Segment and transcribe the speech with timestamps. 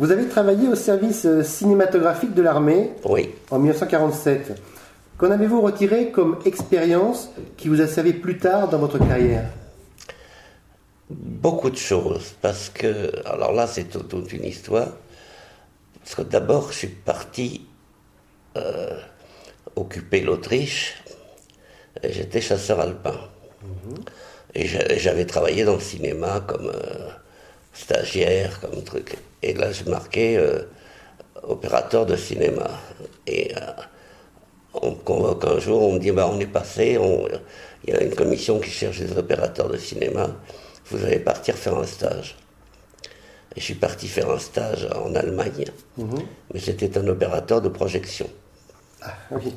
[0.00, 3.34] Vous avez travaillé au service euh, cinématographique de l'armée Oui.
[3.50, 4.58] en 1947.
[5.18, 9.44] Qu'en avez-vous retiré comme expérience qui vous a servi plus tard dans votre carrière?
[11.10, 14.88] Beaucoup de choses, parce que, alors là, c'est toute, une histoire.
[16.02, 17.66] Parce que d'abord, je suis parti
[18.56, 18.98] euh,
[19.76, 21.02] occuper l'Autriche,
[22.02, 23.16] et j'étais chasseur alpin.
[24.54, 27.08] Et j'a- j'avais travaillé dans le cinéma comme euh,
[27.74, 29.16] stagiaire, comme truc.
[29.42, 30.62] Et là, je marquais euh,
[31.42, 32.68] opérateur de cinéma.
[33.26, 33.60] Et euh,
[34.74, 36.98] on me convoque un jour, on me dit bah, on est passé,
[37.84, 40.28] il y a une commission qui cherche des opérateurs de cinéma,
[40.90, 42.36] vous allez partir faire un stage.
[43.56, 45.64] Et je suis parti faire un stage en Allemagne,
[46.54, 48.28] mais c'était un opérateur de projection.
[49.02, 49.52] Ah oui.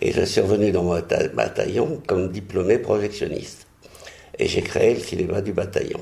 [0.00, 3.66] Et je suis revenu dans mon bata- bataillon comme diplômé projectionniste.
[4.38, 6.00] Et j'ai créé le cinéma du bataillon.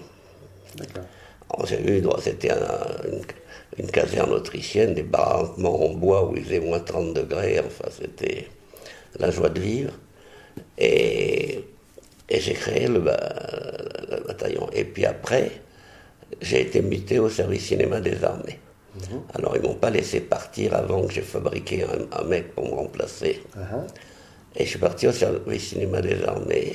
[0.77, 1.05] D'accord.
[1.67, 3.23] J'ai eu c'était un- une,
[3.85, 8.49] une caserne autrichienne, des baraquements en bois où il faisait moins 30 degrés, enfin c'était
[9.19, 9.93] la joie de vivre.
[10.79, 11.65] Et,
[12.29, 13.35] et j'ai créé le, ba-
[14.11, 14.69] le bataillon.
[14.73, 15.51] Et puis après,
[16.41, 18.59] j'ai été muté au service cinéma des armées.
[19.35, 22.75] Alors ils m'ont pas laissé partir avant que j'ai fabriqué un, un mec pour me
[22.75, 23.43] remplacer.
[23.57, 23.87] Ah,
[24.57, 26.75] Et je suis parti au service cinéma des armées.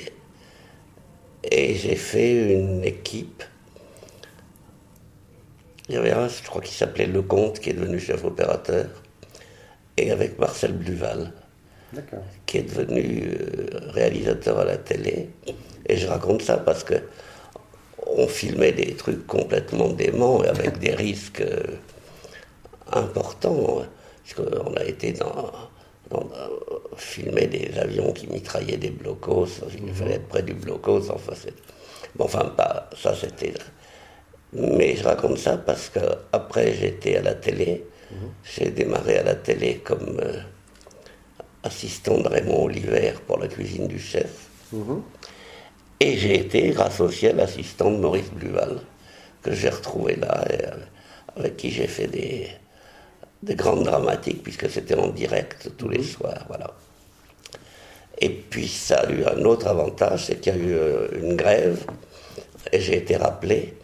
[1.50, 3.42] Et j'ai fait une équipe.
[5.88, 8.86] Il y avait un, je crois qu'il s'appelait Lecomte, qui est devenu chef opérateur.
[9.96, 11.32] Et avec Marcel Bluval,
[12.46, 15.30] qui est devenu euh, réalisateur à la télé.
[15.86, 16.94] Et je raconte ça parce que
[18.06, 21.62] on filmait des trucs complètement déments et avec des risques euh,
[22.92, 23.80] importants.
[23.82, 23.86] hein.
[24.24, 25.52] Parce qu'on a été dans,
[26.10, 26.28] dans-
[26.96, 29.46] filmer des avions qui mitraillaient des blocos.
[29.86, 31.10] Il fallait être près du blocos.
[31.10, 31.32] Enfin,
[32.16, 33.52] bon, enfin pas ça, c'était.
[34.54, 36.00] Mais je raconte ça parce que
[36.32, 37.84] après j'étais à la télé.
[38.44, 40.38] J'ai démarré à la télé comme euh,
[41.64, 44.48] assistant de Raymond Oliver pour la cuisine du chef.
[45.98, 48.80] Et j'ai été, grâce au ciel, assistant de Maurice Bluval,
[49.42, 50.76] que j'ai retrouvé là, et, euh,
[51.36, 52.48] avec qui j'ai fait des,
[53.42, 56.44] des grandes dramatiques, puisque c'était en direct tous les soirs.
[56.48, 56.70] Voilà.
[58.20, 61.34] Et puis ça a eu un autre avantage, c'est qu'il y a eu euh, une
[61.36, 61.84] grève,
[62.70, 63.74] et j'ai été rappelé.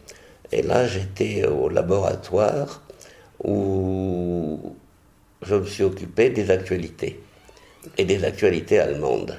[0.52, 2.82] Et là, j'étais au laboratoire
[3.42, 4.74] où
[5.42, 7.20] je me suis occupé des actualités,
[7.96, 9.36] et des actualités allemandes.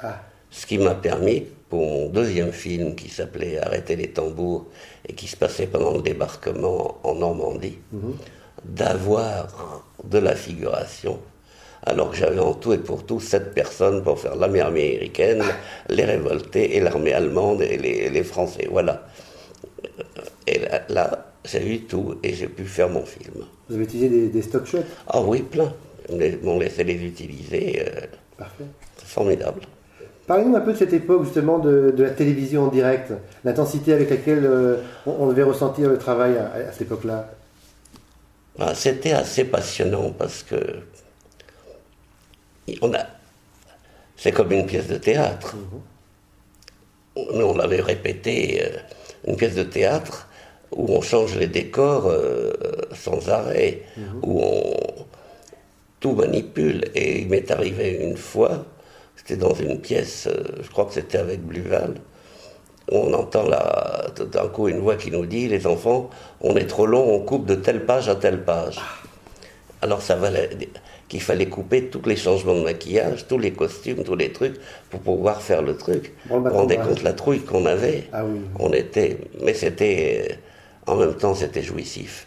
[0.00, 4.66] Ah, Ce qui m'a permis, pour mon deuxième film qui s'appelait Arrêter les tambours
[5.08, 7.78] et qui se passait pendant le débarquement en Normandie,
[8.64, 11.18] d'avoir de la figuration,
[11.82, 15.42] alors que j'avais en tout et pour tout sept personnes pour faire l'armée américaine,
[15.88, 18.68] les révoltés et l'armée allemande et les, les Français.
[18.70, 19.02] Voilà.
[20.46, 23.44] Et là, là, j'ai eu tout et j'ai pu faire mon film.
[23.68, 24.84] vous avez utilisé des, des stock shots?
[25.06, 25.72] Ah oui, plein.
[26.10, 27.82] Ils m'ont laissé les utiliser.
[27.86, 28.06] euh,
[28.36, 28.64] Parfait.
[28.96, 29.62] c'est formidable.
[30.26, 33.12] Parlez-nous un peu de cette époque justement de, de la télévision en direct,
[33.44, 37.30] l'intensité avec laquelle euh, on, on devait ressentir le travail à, à cette époque-là.
[38.58, 40.56] Ah, C'était assez passionnant parce que
[42.82, 43.06] on a,
[44.16, 45.56] c'est comme une pièce de théâtre.
[47.16, 48.76] Nous, on l'avait répété, euh,
[49.28, 50.28] une pièce de théâtre
[50.76, 52.52] où on change les décors euh,
[52.94, 53.82] sans arrêt,
[54.22, 54.76] où on
[56.04, 56.84] tout manipule.
[56.94, 58.66] Et il m'est arrivé une fois,
[59.16, 61.94] c'était dans une pièce, euh, je crois que c'était avec Bluval,
[62.92, 66.10] où on entend là, tout d'un coup une voix qui nous dit Les enfants,
[66.42, 68.78] on est trop long, on coupe de telle page à telle page.
[69.80, 70.50] Alors ça valait
[71.08, 74.56] qu'il fallait couper tous les changements de maquillage, tous les costumes, tous les trucs,
[74.90, 76.12] pour pouvoir faire le truc.
[76.26, 76.84] Bon, bah, vous rendez bah.
[76.86, 78.40] compte la trouille qu'on avait Ah oui.
[78.58, 79.18] On était.
[79.42, 80.38] Mais c'était.
[80.86, 82.26] En même temps, c'était jouissif.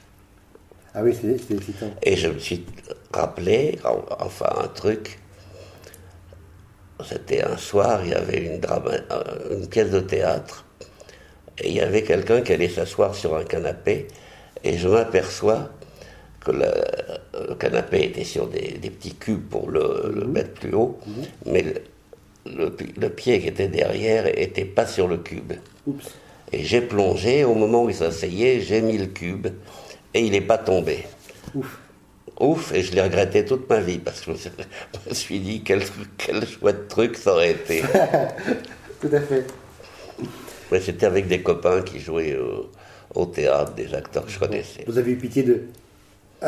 [0.94, 1.92] Ah oui, c'était excitant.
[2.02, 2.66] Et je me suis
[3.14, 5.20] rappelé, en- enfin un truc,
[7.08, 10.66] c'était un soir, il y avait une, drama- euh, une pièce de théâtre,
[11.60, 14.08] et il y avait quelqu'un qui allait s'asseoir sur un canapé,
[14.64, 15.70] et je m'aperçois
[16.44, 16.66] que le,
[17.50, 20.98] le canapé était sur des, des petits cubes pour le, le mettre plus haut,
[21.46, 21.74] mais le,
[22.56, 25.54] le pi- le pied qui était derrière était pas sur le cube.
[25.86, 26.06] Oups.
[26.52, 29.48] Et j'ai plongé, au moment où il s'asseyait, j'ai mis le cube,
[30.14, 31.06] et il n'est pas tombé.
[31.56, 31.78] Ouf.
[32.40, 34.50] Ouf, et je l'ai regretté toute ma vie, parce que je
[35.10, 35.82] me suis- dit, quel,
[36.18, 37.82] quel chouette truc ça aurait été.
[39.02, 39.46] Tout à fait.
[40.72, 42.70] Mais c'était avec des copains qui jouaient au,
[43.16, 44.84] au théâtre, des acteurs que je connaissais.
[44.88, 45.64] Vous avez eu pitié de.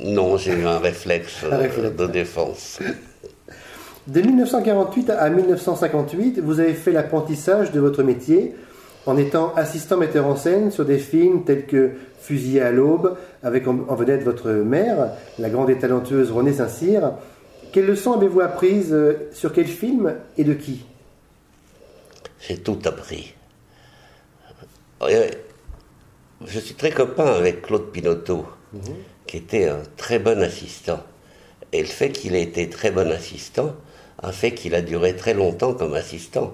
[0.00, 1.94] Non, j'ai eu un réflexe, Un euh, réflexe.
[1.94, 2.78] de défense.
[4.06, 8.54] De 1948 à 1958, vous avez fait l'apprentissage de votre métier
[9.06, 13.66] en étant assistant metteur en scène sur des films tels que Fusillé à l'aube, avec
[13.66, 17.12] en, vedette votre mère, la grande et talentueuse Renée Saint-Cyr.
[17.72, 20.84] Quelles leçons avez-vous apprises euh, sur quel film et de qui?
[22.40, 23.34] J'ai tout appris.
[26.46, 28.44] Je suis très copain avec Claude Pinotto,
[28.74, 28.82] mhm.
[29.26, 31.02] qui était un très bon assistant.
[31.72, 33.74] Et le fait qu'il ait été très bon assistant
[34.22, 36.52] a fait qu'il a duré très longtemps comme assistant.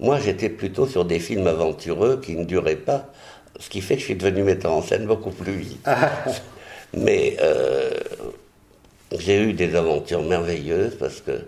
[0.00, 3.12] Moi, j'étais plutôt sur des films aventureux qui ne duraient pas,
[3.58, 5.80] ce qui fait que je suis devenu metteur en scène beaucoup plus vite.
[5.84, 6.10] Ah.
[6.94, 7.90] Mais euh,
[9.16, 11.46] j'ai eu des aventures merveilleuses parce que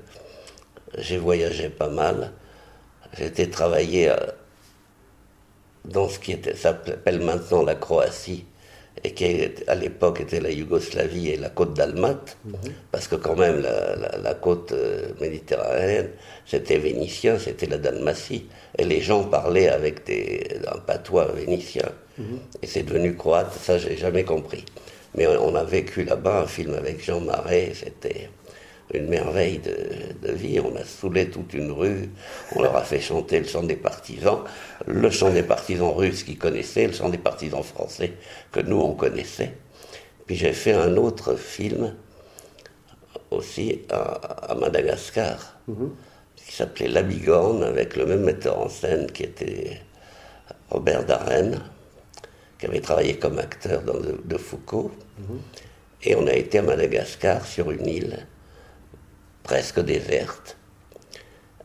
[0.99, 2.33] j'ai voyagé pas mal.
[3.17, 4.17] J'ai été travailler euh,
[5.87, 8.45] dans ce qui s'appelle maintenant la Croatie
[9.05, 12.55] et qui à l'époque était la Yougoslavie et la côte d'Almat, mhm.
[12.91, 16.11] parce que quand même la, côte euh, méditerranéenne,
[16.47, 18.47] c'était vénitien, c'était la Dalmatie,
[18.79, 21.89] et les gens parlaient avec des, un patois vénitien,
[22.63, 24.65] et c'est devenu croate, ça j'ai jamais compris.
[25.15, 28.31] Mais on a vécu là-bas un film avec Jean Marais, c'était
[28.95, 30.61] une merveille de, vie.
[30.61, 32.11] On a saoulé toute une rue,
[32.55, 34.41] on leur a fait chanter le chant des partisans,
[34.87, 38.13] le chant des partisans russes qu'ils connaissaient, le chant des partisans français
[38.51, 39.55] que nous on connaissait.
[40.27, 41.95] Puis j'ai fait un autre film
[43.31, 45.91] aussi à, Madagascar mhm.
[46.37, 49.81] qui s'appelait La Bigorne avec le même metteur en scène qui était
[50.71, 51.53] Robert Darren
[52.59, 54.93] qui avait travaillé comme acteur dans de, Foucault.
[55.19, 55.41] Mhm.
[56.05, 58.27] Et on a été à Madagascar sur une île
[59.43, 60.57] presque déserte,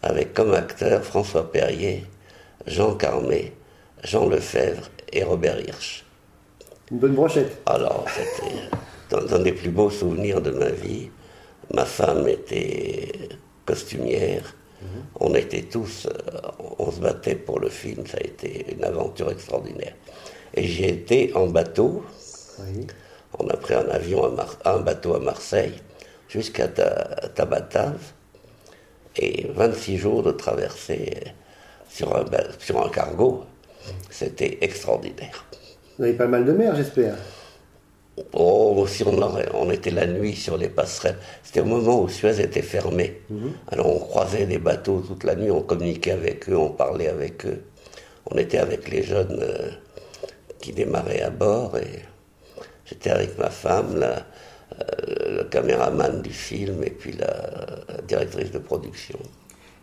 [0.01, 2.05] avec comme acteurs François Perrier,
[2.65, 3.53] Jean Carmé,
[4.03, 6.05] Jean Lefebvre et Robert Hirsch.
[6.91, 7.61] Une bonne brochette.
[7.65, 11.09] Alors, c'était un des plus beaux souvenirs de ma vie.
[11.73, 13.29] Ma femme était
[13.65, 14.55] costumière.
[14.81, 14.87] Mhm.
[15.19, 16.39] On était tous, euh,
[16.79, 18.05] on se battait pour le film.
[18.05, 19.95] Ça a été une aventure extraordinaire.
[20.53, 22.03] Et j'ai été en bateau.
[23.37, 24.23] On a pris un avion,
[24.63, 25.73] à un bateau à Marseille
[26.27, 28.01] jusqu'à Tabatave
[29.15, 31.13] et 26 jours de traversée
[31.89, 32.25] sur un,
[32.59, 33.43] sur un cargo.
[34.09, 35.45] C'était extraordinaire.
[35.97, 37.15] Vous avez pas mal de mer, j'espère.
[38.33, 39.15] Oh, si on,
[39.53, 41.17] on était la nuit sur les passerelles.
[41.43, 43.21] C'était au moment où Suez était fermé.
[43.29, 43.51] Mhm.
[43.71, 47.45] Alors on croisait des bateaux toute la nuit, on communiquait avec eux, on parlait avec
[47.45, 47.63] eux.
[48.29, 49.69] On était avec les jeunes euh,
[50.59, 52.01] qui démarraient à bord et
[52.85, 54.25] j'étais avec ma femme, là,
[54.81, 59.19] euh, le caméraman du film et puis la, directrice de production.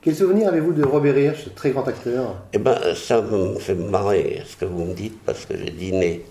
[0.00, 2.36] Quel souvenir avez-vous de Robert Hirsch, ce très grand acteur?
[2.52, 6.24] Eh bien, ça me fait marrer ce que vous me dites, parce que j'ai dîné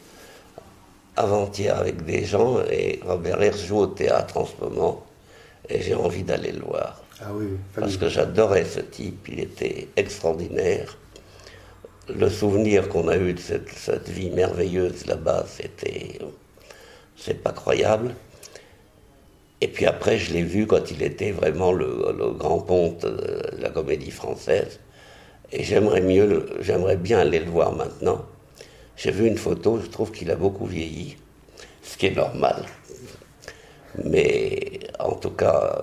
[1.15, 5.03] avant-hier avec des gens et Robert Hirsch joue au théâtre en ce moment
[5.69, 7.01] et j'ai envie d'aller le voir.
[7.21, 10.97] Ah oui, parce que j'adorais ce type, il était extraordinaire.
[12.13, 16.19] Le souvenir qu'on a eu de cette, cette vie merveilleuse là-bas, c'était.
[17.15, 18.13] C'est pas croyable.
[19.63, 23.69] Et puis après, je l'ai vu quand il était vraiment le, grand ponte de la
[23.69, 24.81] comédie française.
[25.53, 28.25] Et j'aimerais mieux, j'aimerais bien aller le voir maintenant.
[28.97, 31.15] J'ai vu une photo, je trouve qu'il a beaucoup vieilli,
[31.81, 32.65] ce qui est normal.
[34.03, 35.79] Mais en tout cas,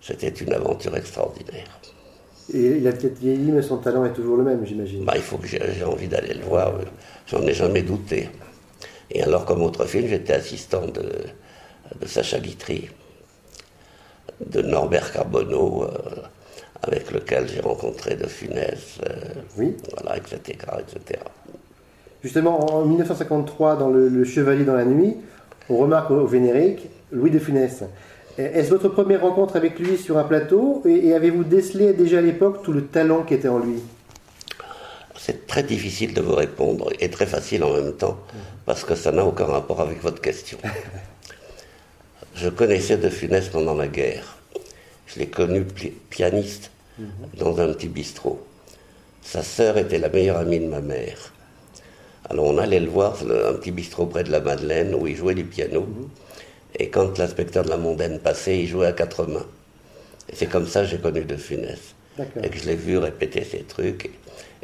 [0.00, 1.78] c'était une aventure extraordinaire.
[2.54, 5.04] Et il a peut-être vieilli, mais son talent est toujours le même, j'imagine.
[5.04, 6.72] Bah, il faut que j'ai envie d'aller le voir,
[7.26, 8.30] j'en ai jamais douté.
[9.10, 11.04] Et alors, comme autre film, j'étais assistant de,
[12.00, 12.88] de Sacha Guitry,
[14.44, 15.88] de Norbert Carbonneau, euh,
[16.82, 19.14] avec lequel j'ai rencontré De Funès, euh,
[19.56, 19.76] oui.
[19.96, 21.20] voilà, etc., etc.
[22.22, 25.16] Justement, en 1953, dans le, Chevalier dans la nuit,
[25.68, 27.84] on remarque au Vénérique Louis de Funès.
[28.36, 32.62] Est-ce votre première rencontre avec lui sur un plateau et, avez-vous décelé déjà à l'époque
[32.62, 33.76] tout le talent qui était en lui?
[35.16, 38.18] C'est très difficile de vous répondre et très facile en même temps
[38.66, 40.58] parce que ça n'a aucun rapport avec votre question.
[42.34, 44.36] Je connaissais De Funès pendant la guerre.
[45.06, 45.64] Je l'ai connu
[46.10, 47.06] pianiste mhm.
[47.38, 48.44] dans un petit bistrot.
[49.22, 51.32] Sa sœur était la meilleure amie de ma mère.
[52.28, 55.36] Alors on allait le voir, un petit bistrot près de la Madeleine où il jouait
[55.36, 55.82] du piano.
[55.82, 56.08] Mhm.
[56.76, 59.46] Et quand l'inspecteur de la mondaine passait, il jouait à quatre mains.
[60.28, 61.94] Et c'est comme ça que j'ai connu De Funès.
[62.42, 64.10] Et que je l'ai vu répéter ces trucs.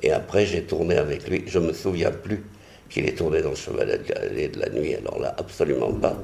[0.02, 1.44] Et après, j'ai tourné avec lui.
[1.46, 2.42] Je ne me souviens plus
[2.90, 4.96] qu'il est tourné dans le Chevalier de la Nuit.
[4.96, 6.18] Alors là, absolument pas.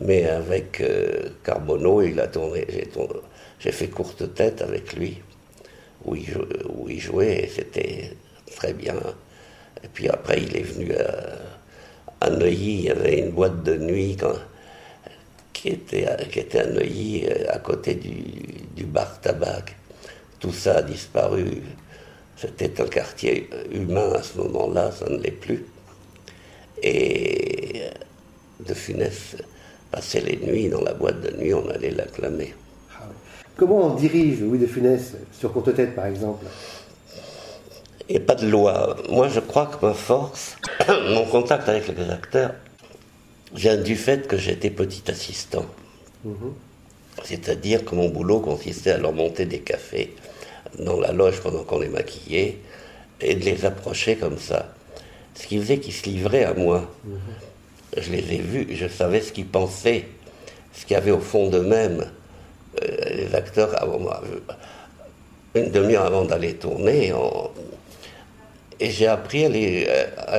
[0.00, 2.66] Mais avec euh, Carbonneau, il a tourné,
[3.58, 5.20] j'ai fait courte tête avec lui,
[6.04, 8.12] où il, jouait, et c'était
[8.54, 8.94] très bien.
[9.82, 10.92] Et puis après, il est venu
[12.20, 14.16] à, Neuilly, il y avait une boîte de nuit
[15.52, 19.64] qui, était, était à Neuilly, euh, à côté du, bar tabac.
[20.38, 21.62] Tout ça a disparu
[22.36, 25.64] C'était un quartier humain à ce moment-là, ça ne l'est plus.
[26.82, 27.82] Et
[28.66, 29.36] De Funès
[29.90, 32.54] passait les nuits dans la boîte de nuit, on allait l'acclamer.
[33.56, 36.44] Comment on dirige Louis de Funès sur courte tête, par exemple?
[38.08, 38.96] Et pas de loi.
[39.08, 40.56] Moi, je crois que ma force,
[40.88, 42.54] mon contact avec les acteurs,
[43.54, 45.64] vient du fait que j'étais petit assistant.
[46.24, 46.52] Mhm.
[47.24, 50.14] C'est-à-dire que mon boulot consistait à leur monter des cafés
[50.78, 52.58] dans la loge pendant qu'on les maquillait
[53.20, 54.74] et de les approcher comme ça.
[55.36, 56.90] Ce qui faisait qu'ils se livraient à moi.
[57.04, 57.18] Mhm.
[57.98, 60.06] Je les ai vus, je savais ce qu'ils pensaient,
[60.72, 62.10] ce qu'il y avait au fond d'eux-mêmes.
[62.82, 64.22] Euh, les acteurs, avant moi,
[65.54, 67.14] une demi-heure avant d'aller tourner,
[68.78, 69.48] et j'ai appris à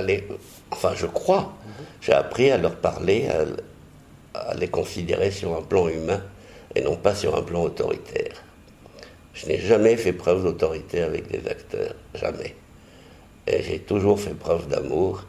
[0.02, 0.28] les,
[0.72, 1.54] Enfin, je crois,
[2.02, 3.28] j'ai appris à leur parler,
[4.34, 6.22] à, les considérer sur un plan humain
[6.76, 8.44] et non pas sur un plan autoritaire.
[9.34, 12.56] Je n'ai jamais fait preuve d'autorité avec des acteurs, jamais.
[13.48, 15.24] Et j'ai toujours fait preuve d'amour,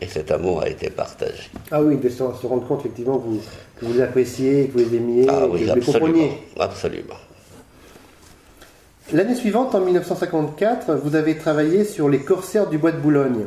[0.00, 1.50] et cet amour a été partagé.
[1.70, 3.40] Ah oui, de se, rendre compte effectivement que vous,
[3.78, 7.14] que vous appréciez, que vous les aimiez, ah oui, que vous absolument, les Absolument.
[9.12, 13.46] L'année suivante, en 1954, vous avez travaillé sur Les Corsaires du Bois de Boulogne,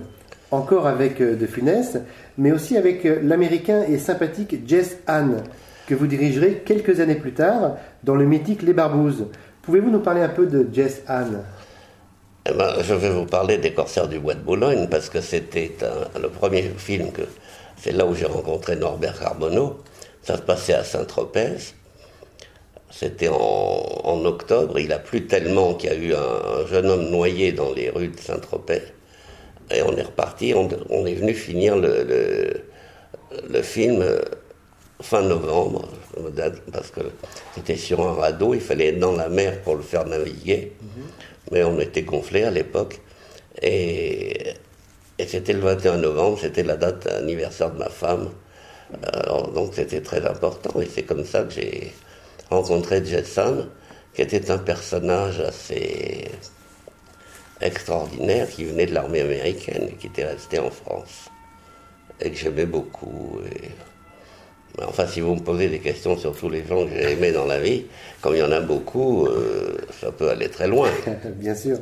[0.49, 1.97] encore avec euh, De Funès,
[2.37, 5.43] mais aussi avec euh, l'américain et sympathique Jess Ann,
[5.87, 9.27] que vous dirigerez quelques années plus tard dans le mythique Les Barbouzes.
[9.61, 11.43] Pouvez-vous nous parler un peu de Jess Ann
[12.49, 15.71] eh ben, Je vais vous parler des Corsaires du Bois de Boulogne parce que c'était
[16.19, 17.23] le premier film que.
[17.77, 19.79] C'est là où j'ai rencontré Norbert Carbonneau.
[20.21, 21.57] Ça se passait à Saint-Tropez.
[22.91, 24.77] C'était en, octobre.
[24.77, 28.09] Il a plu tellement qu'il y a eu un, jeune homme noyé dans les rues
[28.09, 28.81] de Saint-Tropez.
[29.73, 30.53] Et on est reparti.
[30.53, 32.61] On, est venu finir le,
[33.63, 34.05] film
[35.01, 35.87] fin novembre,
[36.71, 37.01] parce que
[37.55, 41.03] c'était sur un radeau, il fallait être dans la mer pour le faire naviguer, mhm.
[41.51, 42.99] Mais on était gonflé à l'époque.
[43.61, 44.53] Et,
[45.27, 48.31] c'était le 21 novembre, c'était la date anniversaire de ma femme.
[49.53, 51.93] donc c'était très important, et c'est comme ça que j'ai
[52.49, 53.67] rencontré Jetson,
[54.15, 56.31] qui était un personnage assez
[57.61, 61.29] extraordinaire, qui venait de l'armée américaine et qui était resté en France,
[62.19, 63.39] et que j'aimais beaucoup.
[64.79, 67.45] Enfin, si vous me posez des questions sur tous les gens que j'ai aimés dans
[67.45, 67.85] la vie,
[68.21, 70.89] comme il y en a beaucoup, euh, ça peut aller très loin.
[71.35, 71.77] Bien sûr.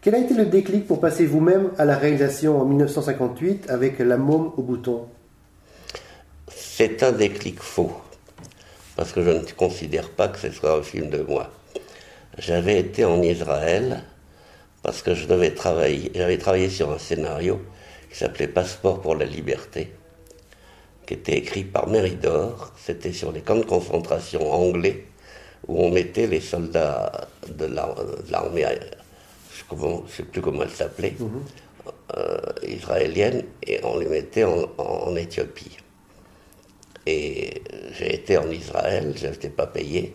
[0.00, 4.16] Quel a été le déclic pour passer vous-même à la réalisation en 1958 avec La
[4.16, 5.06] môme au bouton?
[6.48, 7.92] C'est un déclic faux,
[8.94, 11.50] parce que je ne considère pas que ce soit un film de moi.
[12.38, 14.04] J'avais été en Israël
[14.82, 17.60] parce que je devais travailler, j'avais travaillé sur un scénario
[18.10, 19.92] qui s'appelait Passeport pour la liberté
[21.08, 22.70] qui était écrit par Méridor.
[22.76, 25.06] C'était sur les camps de concentration anglais
[25.66, 27.64] où on mettait les soldats de
[28.30, 28.66] l'armée,
[29.50, 31.42] je ne sais plus comment elle s'appelait, mhm.
[32.16, 35.78] euh, israélienne, et on les mettait en, Éthiopie.
[37.06, 37.62] Et
[37.98, 40.14] j'ai été en Israël, je n'étais pas payé.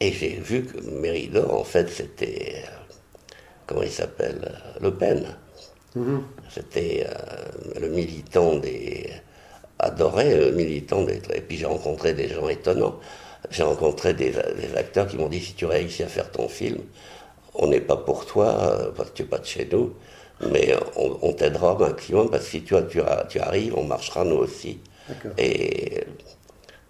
[0.00, 2.64] Et j'ai vu que Méridor, en fait, c'était.
[3.66, 5.36] Comment il s'appelle Le Pen.
[5.94, 6.22] Mhm.
[6.50, 9.10] C'était euh, le militant des.
[9.78, 11.20] adorait le militant des.
[11.34, 12.98] Et puis j'ai rencontré des gens étonnants.
[13.50, 14.32] J'ai rencontré des,
[14.76, 16.78] acteurs qui m'ont dit si tu réussis à faire ton film,
[17.54, 19.92] on n'est pas pour toi, euh, parce que tu n'es pas de chez nous,
[20.50, 24.36] mais on, t'aidera au maximum, parce que si tu, tu, tu arrives, on marchera nous
[24.36, 24.80] aussi.
[25.36, 26.04] Et,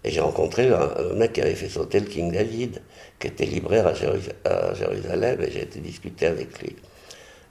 [0.05, 2.81] et j'ai rencontré un, mec qui avait fait sauter le King David,
[3.19, 6.75] qui était libraire à, à Jérusalem, et j'ai été discuter avec lui.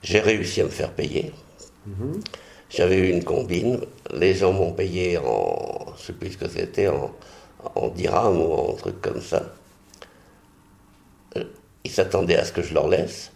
[0.05, 1.31] J'ai réussi à me faire payer.
[2.69, 3.79] J'avais eu une combine,
[4.13, 7.11] les gens m'ont payé en, je c'était, en,
[7.73, 9.51] en ou en truc comme ça.
[11.83, 13.31] Ils s'attendaient à ce que je leur laisse.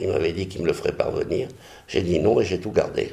[0.00, 1.48] Ils m'avaient dit qu'ils me le feraient parvenir.
[1.88, 3.12] J'ai dit non et j'ai tout gardé.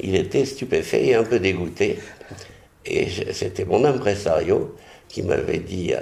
[0.00, 2.00] Il était stupéfait et un peu dégoûté.
[2.84, 4.74] Et c'était mon impresario
[5.08, 6.00] qui m'avait dit euh,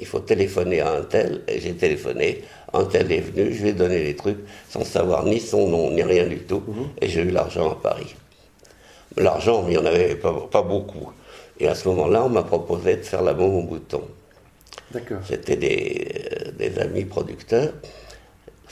[0.00, 1.42] il faut téléphoner à un tel.
[1.48, 2.42] Et j'ai téléphoné
[2.72, 5.90] un tel est venu, je lui ai donné les trucs sans savoir ni son nom,
[5.90, 6.88] ni rien du tout, mhm.
[7.00, 8.14] et j'ai eu l'argent à Paris.
[9.16, 11.10] L'argent, il n'y en avait pas, beaucoup.
[11.58, 14.02] Et à ce moment-là, on m'a proposé de faire la bombe au bouton.
[15.24, 17.72] C'était des, des, amis producteurs.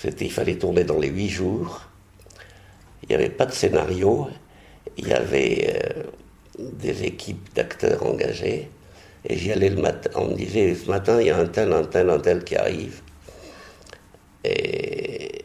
[0.05, 1.83] Il fallait tourner dans les huit jours.
[3.03, 4.29] Il n'y avait pas de scénario.
[4.97, 6.03] Il y avait euh,
[6.59, 8.69] des équipes d'acteurs engagées.
[9.25, 10.11] Et j'y allais le matin.
[10.15, 12.57] On me disait, ce matin, il y a un tel, un tel, un tel qui
[12.57, 13.01] arrive.
[14.45, 15.45] Et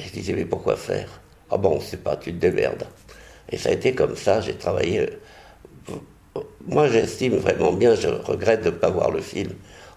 [0.00, 1.08] je disais, mais pourquoi faire?
[1.50, 2.86] Ah bon, c'est pas, tu te démerdes.
[3.50, 5.08] Et ça a été comme ça, j'ai travaillé
[6.66, 9.52] moi j'estime vraiment bien, je regrette de ne pas voir le film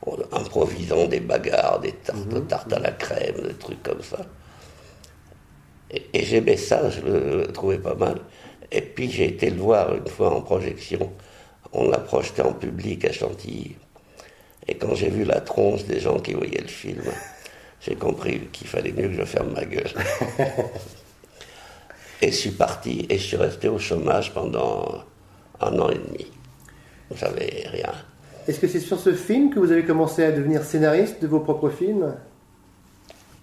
[0.06, 4.26] en improvisant des bagarres, des tartes, tartes à la crème, des trucs comme ça.
[5.90, 8.18] Et, j'aimais ça, je le, trouvais pas mal.
[8.72, 11.12] Et puis j'ai été le voir une fois en projection.
[11.74, 13.76] On l'a projeté en public à Chantilly.
[14.68, 17.04] Et quand j'ai vu la tronche des gens qui voyaient le film,
[17.82, 19.92] j'ai compris qu'il fallait mieux que je ferme ma gueule.
[22.22, 25.04] et je suis parti et je suis resté au chômage pendant
[25.62, 26.28] un an et demi.
[27.16, 27.94] J'avais rien.
[28.48, 31.40] Est-ce que c'est sur ce film que vous avez commencé à devenir scénariste de vos
[31.40, 32.14] propres films?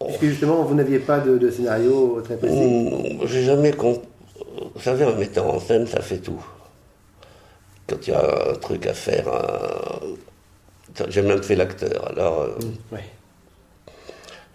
[0.00, 0.06] Oh.
[0.06, 2.56] Puisque justement, vous n'aviez pas de, scénario très précis.
[2.56, 4.08] Hmm, j'ai jamais compris.
[4.74, 6.44] Vous savez, un metteur en scène, ça fait tout.
[7.86, 9.28] Quand il y a un truc à faire,
[11.08, 12.08] j'ai même fait l'acteur.
[12.08, 12.96] Alors, euh, hmm,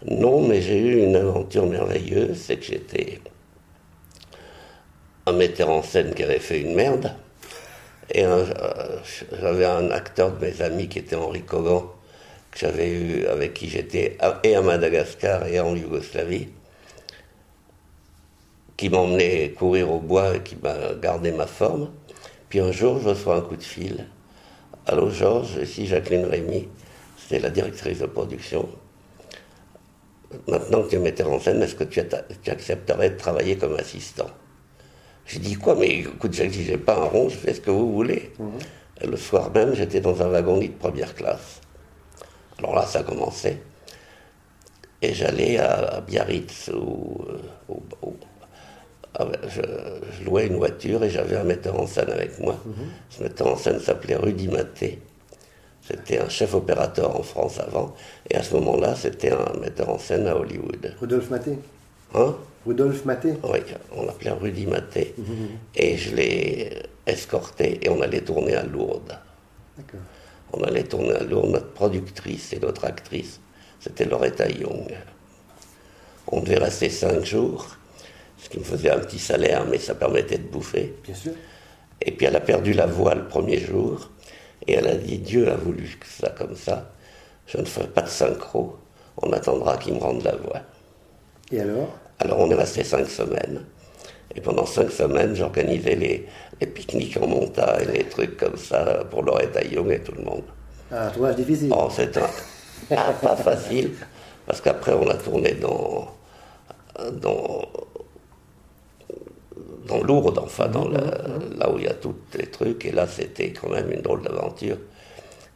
[0.08, 3.20] non, mais j'ai eu une aventure merveilleuse, c'est que j'étais
[5.26, 7.14] un metteur en scène qui avait fait une merde.
[8.12, 8.44] Et euh,
[9.40, 11.84] j'avais un acteur de mes amis qui était Henri Kogan,
[12.50, 16.48] que j'avais eu, avec qui j'étais et à Madagascar et en Yougoslavie,
[18.76, 21.90] qui m'emmenait courir au bois et qui m'a gardé ma forme.
[22.50, 24.06] Puis un jour, je reçois un coup de fil.
[24.84, 26.68] Allô Georges, ici Jacqueline Rémy,
[27.16, 28.68] c'était la directrice de production.
[30.48, 32.00] Maintenant que tu es metteur en scène, est-ce que tu,
[32.50, 34.30] accepterais de travailler comme assistant?
[35.26, 38.32] J'ai dit quoi Mais écoute, j'exigeais pas un rond, je fais ce que vous voulez.
[38.38, 39.10] Mhm.
[39.10, 41.60] le soir même, j'étais dans un wagon-lit de première classe.
[42.58, 43.62] Alors là, ça commençait.
[45.02, 48.06] Et j'allais à, Biarritz, où, euh, ah
[49.18, 52.58] je, louais une voiture et j'avais un metteur en scène avec moi.
[52.64, 52.74] Mhm.
[53.10, 54.98] Ce metteur en scène s'appelait Rudy Maté.
[55.82, 57.94] C'était un chef opérateur en France avant.
[58.28, 60.94] Et à ce moment-là, c'était un metteur en scène à Hollywood.
[61.00, 61.58] Rudolf Maté
[62.14, 62.36] Hein?
[62.66, 63.58] Rudolf Maté Oui,
[63.96, 65.14] on l'appelait Rudy Maté.
[65.16, 65.48] Mhm.
[65.76, 69.18] Et je l'ai escorté et on allait tourner à Lourdes.
[70.52, 71.50] On allait tourner à Lourdes.
[71.50, 73.40] Notre productrice et notre actrice,
[73.80, 74.92] c'était Loretta Young.
[76.28, 77.76] On devait rester cinq jours,
[78.42, 80.94] ce qui me faisait un petit salaire, mais ça permettait de bouffer.
[81.04, 81.32] Bien sûr.
[82.00, 84.10] Et puis elle a perdu la voix le premier jour.
[84.66, 86.92] Et elle a dit Dieu a voulu que ça comme ça.
[87.46, 88.76] Je ne ferai pas de synchro.
[89.18, 90.60] On attendra qu'il me rende la voix.
[91.52, 91.98] Et alors?
[92.18, 93.64] Alors on est resté cinq semaines.
[94.34, 96.26] Et pendant cinq semaines, j'organisais les,
[96.66, 100.44] pique-niques en montagne, les trucs comme ça pour Loretta Young et tout le monde.
[100.92, 101.72] Ah, un tournage difficile.
[101.76, 102.20] Oh, c'était
[102.88, 103.92] pas facile,
[104.46, 106.08] parce qu'après on a tourné dans,
[107.12, 107.68] dans,
[110.10, 111.58] dans Lourdes, enfin, dans mhm, mhm.
[111.58, 114.22] là où il y a tous les trucs, et là c'était quand même une drôle
[114.22, 114.78] d'aventure,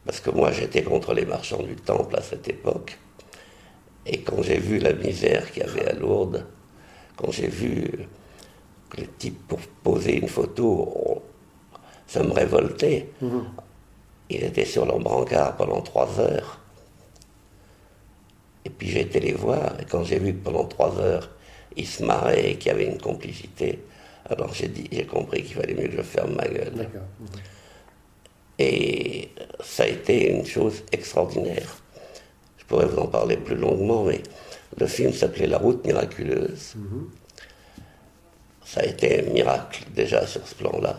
[0.04, 2.98] parce que moi j'étais contre les marchands du temple à cette époque.
[4.06, 6.46] Et quand j'ai vu la misère qu'il y avait à Lourdes,
[7.16, 7.90] quand j'ai vu
[8.90, 11.22] que le type pour poser une photo,
[12.06, 13.08] ça me révoltait.
[13.20, 13.44] Mhm.
[14.30, 16.60] Il était sur l'embrancard pendant trois heures.
[18.64, 21.30] Et puis j'ai été les voir, et quand j'ai vu que pendant trois heures,
[21.76, 23.80] il se marrait et qu'il y avait une complicité,
[24.26, 26.88] alors j'ai dit, j'ai compris qu'il fallait mieux que je ferme ma gueule.
[28.58, 29.30] Et
[29.62, 31.76] ça a été une chose extraordinaire.
[32.56, 34.22] Je pourrais vous en parler plus longuement, mais
[34.78, 36.74] le film s'appelait La route miraculeuse.
[36.76, 37.10] Mhm.
[38.64, 40.98] Ça a été un miracle déjà sur ce plan-là.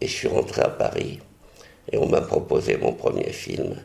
[0.00, 1.20] Et je suis rentré à Paris
[1.90, 3.76] et on m'a proposé mon premier film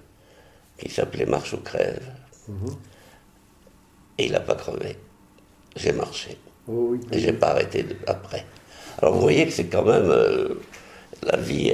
[0.77, 2.03] qui s'appelait Marche ou crève.
[2.47, 2.75] Mhm.
[4.17, 4.97] Et il n'a pas crevé.
[5.75, 6.37] J'ai marché.
[6.67, 8.45] Oh et j'ai pas arrêté après.
[9.01, 10.61] Alors vous voyez que c'est quand même euh,
[11.23, 11.73] la vie.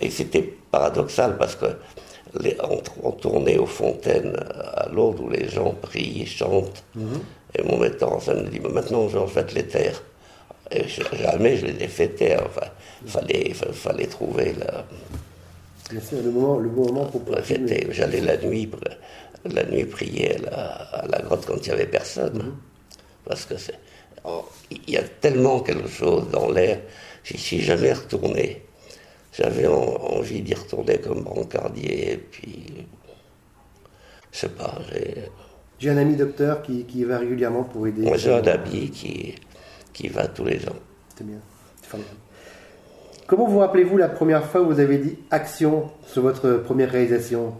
[0.00, 1.66] et c'était paradoxal parce que
[3.02, 4.36] on, tournait aux fontaines
[4.74, 6.84] à Lourdes où les gens prient, chantent.
[6.94, 7.20] Mhm.
[7.54, 10.02] Et mon metteur en scène me dit Maintenant, Georges, vais te les taire.
[10.70, 12.42] Et jamais je les ai fait taire.
[12.46, 12.66] Enfin,
[13.04, 14.84] il fallait, fallait trouver la.
[15.92, 17.22] le moment, le moment pour
[17.90, 18.70] J'allais la nuit,
[19.44, 22.36] la nuit prier à la, grotte quand il n'y avait personne.
[22.36, 22.54] Mhm.
[23.24, 23.78] Parce que c'est.
[24.26, 26.80] Oh, il y a tellement quelque chose dans l'air.
[27.24, 28.66] J'y suis jamais retourné
[29.36, 32.86] j'avais envie d'y retourner comme brancardier, et puis,
[34.32, 35.24] je sais pas, j'ai...
[35.78, 38.00] J'ai un ami docteur qui, qui, va régulièrement pour aider.
[38.00, 39.34] Moi, j'ai un ami qui,
[39.92, 40.76] qui va tous les ans.
[41.14, 41.36] C'est bien,
[41.82, 41.98] c'est
[43.26, 47.52] Comment vous rappelez-vous la première fois où vous avez dit action sur votre première réalisation?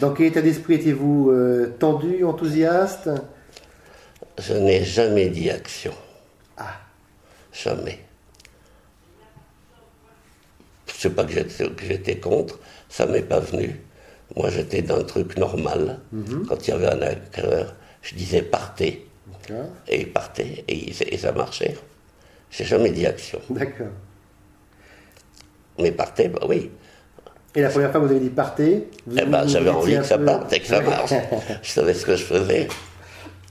[0.00, 3.10] Dans quel état d'esprit étiez-vous euh, Tendu, enthousiaste?
[4.38, 5.92] Je n'ai jamais dit action.
[7.52, 7.98] Jamais
[11.02, 11.32] sais pas que
[11.84, 13.80] j'étais contre, ça m'est pas venu.
[14.36, 15.98] Moi, j'étais d'un truc normal.
[16.12, 16.46] Mhm.
[16.48, 19.06] Quand il y avait un acteur, je disais partez.
[19.88, 21.76] Et il partait, et, ça marchait.
[22.50, 23.40] J'ai jamais dit action.
[23.50, 23.88] D'accord.
[25.78, 26.70] Mais partez, bah oui.
[27.56, 30.04] Et la première fois que vous avez dit partez, vous- Eh ben, j'avais envie que
[30.04, 31.12] ça peu- parte et que ça marche.
[31.62, 32.68] Je savais ce que je faisais.